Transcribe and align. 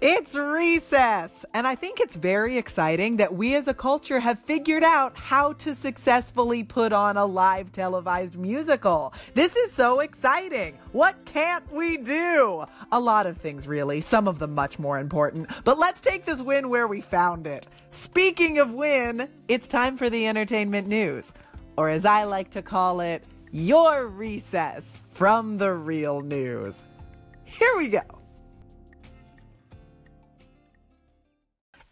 It's 0.00 0.36
recess! 0.36 1.44
And 1.54 1.66
I 1.66 1.74
think 1.74 1.98
it's 1.98 2.14
very 2.14 2.56
exciting 2.56 3.16
that 3.16 3.34
we 3.34 3.56
as 3.56 3.66
a 3.66 3.74
culture 3.74 4.20
have 4.20 4.38
figured 4.38 4.84
out 4.84 5.18
how 5.18 5.54
to 5.54 5.74
successfully 5.74 6.62
put 6.62 6.92
on 6.92 7.16
a 7.16 7.26
live 7.26 7.72
televised 7.72 8.38
musical. 8.38 9.12
This 9.34 9.56
is 9.56 9.72
so 9.72 9.98
exciting! 9.98 10.78
What 10.92 11.24
can't 11.24 11.68
we 11.72 11.96
do? 11.96 12.64
A 12.92 13.00
lot 13.00 13.26
of 13.26 13.38
things, 13.38 13.66
really, 13.66 14.00
some 14.00 14.28
of 14.28 14.38
them 14.38 14.54
much 14.54 14.78
more 14.78 15.00
important. 15.00 15.50
But 15.64 15.80
let's 15.80 16.00
take 16.00 16.24
this 16.24 16.42
win 16.42 16.68
where 16.68 16.86
we 16.86 17.00
found 17.00 17.48
it. 17.48 17.66
Speaking 17.90 18.60
of 18.60 18.72
win, 18.72 19.28
it's 19.48 19.66
time 19.66 19.96
for 19.96 20.08
the 20.08 20.28
entertainment 20.28 20.86
news. 20.86 21.24
Or 21.76 21.88
as 21.88 22.04
I 22.04 22.22
like 22.22 22.50
to 22.50 22.62
call 22.62 23.00
it, 23.00 23.24
your 23.50 24.06
recess 24.06 24.96
from 25.10 25.58
the 25.58 25.72
real 25.72 26.20
news. 26.20 26.76
Here 27.44 27.76
we 27.76 27.88
go. 27.88 28.17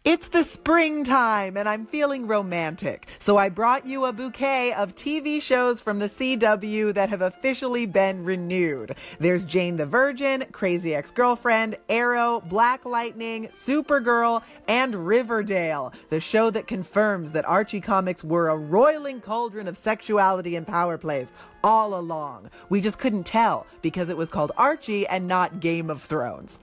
It's 0.09 0.29
the 0.29 0.45
springtime 0.45 1.57
and 1.57 1.67
I'm 1.67 1.85
feeling 1.85 2.27
romantic. 2.27 3.09
So 3.19 3.35
I 3.35 3.49
brought 3.49 3.85
you 3.85 4.05
a 4.05 4.13
bouquet 4.13 4.71
of 4.71 4.95
TV 4.95 5.41
shows 5.41 5.81
from 5.81 5.99
the 5.99 6.07
CW 6.07 6.93
that 6.93 7.09
have 7.09 7.21
officially 7.21 7.85
been 7.85 8.23
renewed. 8.23 8.95
There's 9.19 9.43
Jane 9.43 9.75
the 9.75 9.85
Virgin, 9.85 10.45
Crazy 10.53 10.95
Ex-Girlfriend, 10.95 11.75
Arrow, 11.89 12.39
Black 12.39 12.85
Lightning, 12.85 13.49
Supergirl, 13.49 14.43
and 14.69 14.95
Riverdale, 14.95 15.91
the 16.09 16.21
show 16.21 16.51
that 16.51 16.67
confirms 16.67 17.33
that 17.33 17.43
Archie 17.43 17.81
comics 17.81 18.23
were 18.23 18.47
a 18.47 18.55
roiling 18.55 19.19
cauldron 19.19 19.67
of 19.67 19.77
sexuality 19.77 20.55
and 20.55 20.65
power 20.65 20.97
plays 20.97 21.33
all 21.65 21.93
along. 21.93 22.49
We 22.69 22.79
just 22.79 22.97
couldn't 22.97 23.25
tell 23.25 23.67
because 23.81 24.09
it 24.09 24.15
was 24.15 24.29
called 24.29 24.53
Archie 24.55 25.05
and 25.05 25.27
not 25.27 25.59
Game 25.59 25.89
of 25.89 26.01
Thrones. 26.01 26.59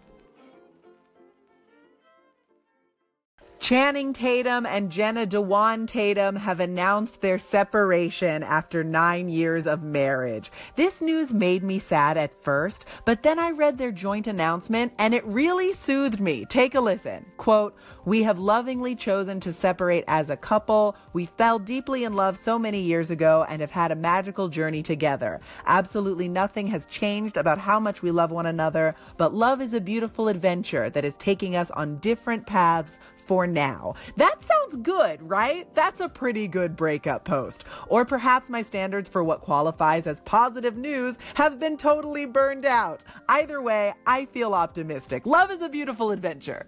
Channing 3.64 4.12
Tatum 4.12 4.66
and 4.66 4.91
Jenna 4.91 5.24
Dewan 5.24 5.87
Tatum 5.87 6.37
have 6.37 6.60
announced 6.60 7.23
their 7.23 7.38
separation 7.38 8.43
after 8.43 8.84
nine 8.84 9.30
years 9.30 9.66
of 9.66 9.82
marriage. 9.82 10.52
This 10.76 11.01
news 11.01 11.32
made 11.32 11.65
me 11.65 11.79
sad 11.79 12.18
at 12.18 12.42
first, 12.42 12.85
but 13.07 13.23
then 13.23 13.38
I 13.38 13.52
read 13.52 13.79
their 13.79 13.90
joint 13.90 14.26
announcement 14.26 14.92
and 14.98 15.15
it 15.15 15.24
really 15.24 15.73
soothed 15.73 16.20
me. 16.20 16.45
Take 16.45 16.74
a 16.74 16.80
listen. 16.82 17.24
Quote, 17.38 17.74
We 18.04 18.24
have 18.24 18.38
lovingly 18.38 18.95
chosen 18.95 19.40
to 19.40 19.51
separate 19.51 20.04
as 20.09 20.29
a 20.29 20.37
couple. 20.37 20.95
We 21.15 21.24
fell 21.24 21.59
deeply 21.59 22.04
in 22.04 22.12
love 22.12 22.37
so 22.37 22.59
many 22.59 22.80
years 22.80 23.10
ago 23.10 23.46
and 23.48 23.62
have 23.62 23.70
had 23.70 23.90
a 23.90 23.96
magical 23.96 24.48
journey 24.48 24.82
together. 24.82 25.40
Absolutely 25.65 26.29
nothing 26.29 26.66
has 26.66 26.85
changed 26.85 27.38
about 27.38 27.60
how 27.60 27.80
much 27.80 28.02
we 28.02 28.10
love 28.10 28.30
one 28.30 28.45
another, 28.45 28.95
but 29.16 29.32
love 29.32 29.62
is 29.62 29.73
a 29.73 29.80
beautiful 29.80 30.29
adventure 30.29 30.90
that 30.90 31.07
is 31.07 31.16
taking 31.16 31.57
us 31.57 31.70
on 31.70 31.96
different 32.01 32.46
paths 32.46 32.98
for 33.26 33.46
now. 33.46 33.94
That 34.16 34.42
sounds 34.42 34.76
good, 34.82 35.22
right? 35.22 35.72
That's 35.74 36.00
a 36.00 36.08
pretty 36.08 36.48
good 36.48 36.76
breakup 36.76 37.24
post. 37.24 37.64
Or 37.88 38.04
perhaps 38.04 38.48
my 38.48 38.62
standards 38.62 39.08
for 39.08 39.24
what 39.24 39.40
qualifies 39.40 40.06
as 40.06 40.20
positive 40.20 40.76
news 40.76 41.16
have 41.34 41.58
been 41.58 41.76
totally 41.76 42.26
burned 42.26 42.66
out. 42.66 43.04
Either 43.28 43.60
way, 43.60 43.95
I 44.06 44.26
feel 44.26 44.54
optimistic. 44.54 45.26
Love 45.26 45.50
is 45.50 45.62
a 45.62 45.68
beautiful 45.68 46.10
adventure. 46.10 46.66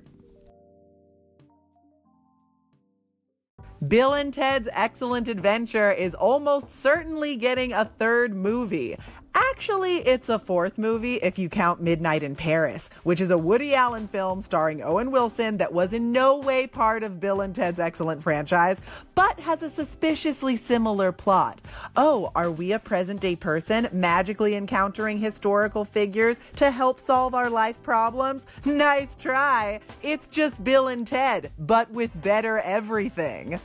Bill 3.87 4.15
and 4.15 4.33
Ted's 4.33 4.69
Excellent 4.73 5.29
Adventure 5.29 5.93
is 5.93 6.15
almost 6.15 6.71
certainly 6.71 7.37
getting 7.37 7.73
a 7.73 7.85
third 7.85 8.35
movie. 8.35 8.97
Actually, 9.39 9.99
it's 9.99 10.31
a 10.31 10.39
fourth 10.39 10.79
movie 10.79 11.17
if 11.17 11.39
you 11.39 11.51
count 11.51 11.83
Midnight 11.83 12.23
in 12.23 12.35
Paris, 12.35 12.89
which 13.03 13.21
is 13.21 13.31
a 13.31 13.37
Woody 13.37 13.75
Allen 13.75 14.09
film 14.09 14.41
starring 14.41 14.83
Owen 14.83 15.11
Wilson 15.11 15.59
that 15.59 15.75
was 15.75 15.93
in 15.93 16.11
no 16.11 16.39
way 16.39 16.67
part 16.67 17.03
of 17.03 17.21
Bill 17.21 17.43
and 17.43 17.55
Ted's 17.55 17.79
Excellent 17.79 18.23
franchise, 18.23 18.79
but 19.15 19.39
has 19.41 19.63
a 19.63 19.69
suspiciously 19.69 20.57
similar 20.57 21.13
plot. 21.13 21.61
Oh, 21.97 22.33
are 22.35 22.51
we 22.51 22.73
a 22.73 22.79
present 22.79 23.21
day 23.21 23.37
person 23.37 23.89
magically 23.93 24.55
encountering 24.55 25.19
historical 25.19 25.85
figures 25.85 26.39
to 26.57 26.71
help 26.71 26.99
solve 26.99 27.35
our 27.35 27.51
life 27.51 27.83
problems? 27.83 28.47
Nice 28.65 29.17
try. 29.17 29.81
It's 30.03 30.29
just 30.29 30.65
Bill 30.65 30.89
and 30.89 31.07
Ted, 31.07 31.51
but 31.59 31.91
with 31.91 32.11
better 32.23 32.59
everything. 32.61 33.61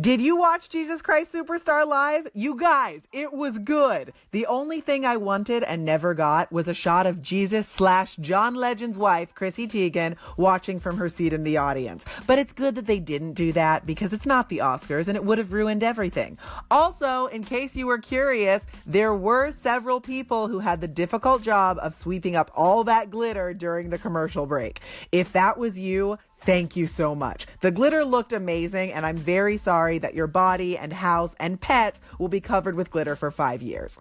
Did 0.00 0.20
you 0.20 0.36
watch 0.36 0.68
Jesus 0.68 1.02
Christ 1.02 1.32
Superstar 1.32 1.84
live? 1.84 2.28
You 2.32 2.54
guys, 2.54 3.00
it 3.10 3.32
was 3.32 3.58
good. 3.58 4.12
The 4.30 4.46
only 4.46 4.80
thing 4.80 5.04
I 5.04 5.16
wanted 5.16 5.64
and 5.64 5.84
never 5.84 6.14
got 6.14 6.52
was 6.52 6.68
a 6.68 6.72
shot 6.72 7.04
of 7.04 7.20
Jesus 7.20 7.66
slash 7.66 8.14
John 8.14 8.54
Legend's 8.54 8.96
wife, 8.96 9.34
Chrissy 9.34 9.66
Teigen, 9.66 10.14
watching 10.36 10.78
from 10.78 10.98
her 10.98 11.08
seat 11.08 11.32
in 11.32 11.42
the 11.42 11.56
audience. 11.56 12.04
But 12.28 12.38
it's 12.38 12.52
good 12.52 12.76
that 12.76 12.86
they 12.86 13.00
didn't 13.00 13.32
do 13.32 13.50
that 13.54 13.86
because 13.86 14.12
it's 14.12 14.24
not 14.24 14.48
the 14.48 14.58
Oscars 14.58 15.08
and 15.08 15.16
it 15.16 15.24
would 15.24 15.38
have 15.38 15.52
ruined 15.52 15.82
everything. 15.82 16.38
Also, 16.70 17.26
in 17.26 17.42
case 17.42 17.74
you 17.74 17.88
were 17.88 17.98
curious, 17.98 18.64
there 18.86 19.14
were 19.14 19.50
several 19.50 20.00
people 20.00 20.46
who 20.46 20.60
had 20.60 20.80
the 20.80 20.86
difficult 20.86 21.42
job 21.42 21.76
of 21.82 21.96
sweeping 21.96 22.36
up 22.36 22.52
all 22.54 22.84
that 22.84 23.10
glitter 23.10 23.52
during 23.52 23.90
the 23.90 23.98
commercial 23.98 24.46
break. 24.46 24.78
If 25.10 25.32
that 25.32 25.58
was 25.58 25.76
you, 25.76 26.18
Thank 26.40 26.76
you 26.76 26.86
so 26.86 27.14
much. 27.14 27.46
The 27.60 27.70
glitter 27.70 28.04
looked 28.04 28.32
amazing, 28.32 28.92
and 28.92 29.04
I'm 29.04 29.16
very 29.16 29.56
sorry 29.56 29.98
that 29.98 30.14
your 30.14 30.26
body 30.26 30.78
and 30.78 30.92
house 30.92 31.34
and 31.38 31.60
pets 31.60 32.00
will 32.18 32.28
be 32.28 32.40
covered 32.40 32.74
with 32.74 32.90
glitter 32.90 33.16
for 33.16 33.30
five 33.30 33.60
years. 33.60 33.98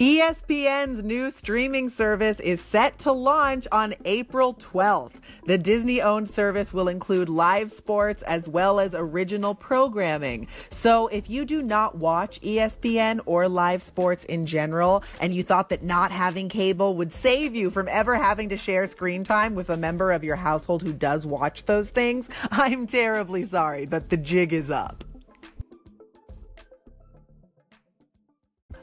ESPN's 0.00 1.04
new 1.04 1.30
streaming 1.30 1.88
service 1.88 2.40
is 2.40 2.60
set 2.60 2.98
to 2.98 3.12
launch 3.12 3.68
on 3.70 3.94
April 4.04 4.54
12th. 4.54 5.20
The 5.46 5.56
Disney 5.56 6.02
owned 6.02 6.28
service 6.28 6.72
will 6.72 6.88
include 6.88 7.28
live 7.28 7.70
sports 7.70 8.22
as 8.22 8.48
well 8.48 8.80
as 8.80 8.92
original 8.92 9.54
programming. 9.54 10.48
So 10.70 11.06
if 11.06 11.30
you 11.30 11.44
do 11.44 11.62
not 11.62 11.94
watch 11.94 12.40
ESPN 12.40 13.20
or 13.24 13.48
live 13.48 13.84
sports 13.84 14.24
in 14.24 14.46
general, 14.46 15.04
and 15.20 15.32
you 15.32 15.44
thought 15.44 15.68
that 15.68 15.84
not 15.84 16.10
having 16.10 16.48
cable 16.48 16.96
would 16.96 17.12
save 17.12 17.54
you 17.54 17.70
from 17.70 17.86
ever 17.86 18.16
having 18.16 18.48
to 18.48 18.56
share 18.56 18.88
screen 18.88 19.22
time 19.22 19.54
with 19.54 19.70
a 19.70 19.76
member 19.76 20.10
of 20.10 20.24
your 20.24 20.34
household 20.34 20.82
who 20.82 20.92
does 20.92 21.24
watch 21.24 21.66
those 21.66 21.90
things, 21.90 22.28
I'm 22.50 22.88
terribly 22.88 23.44
sorry, 23.44 23.86
but 23.86 24.10
the 24.10 24.16
jig 24.16 24.52
is 24.52 24.72
up. 24.72 25.03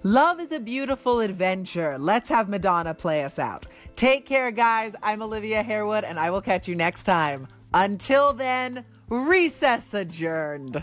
Love 0.04 0.40
is 0.40 0.52
a 0.52 0.60
beautiful 0.60 1.20
adventure. 1.20 1.96
Let's 2.00 2.28
have 2.30 2.50
Madonna 2.50 2.92
play 2.92 3.24
us 3.24 3.38
out. 3.38 3.68
Take 3.96 4.26
care, 4.26 4.50
guys. 4.50 4.96
I'm 5.04 5.22
Olivia 5.22 5.62
Harewood, 5.62 6.04
and 6.04 6.20
I 6.20 6.32
will 6.32 6.42
catch 6.42 6.68
you 6.68 6.74
next 6.74 7.04
time. 7.04 7.48
Until 7.72 8.34
then, 8.34 8.84
recess 9.10 9.94
adjourned. 9.94 10.82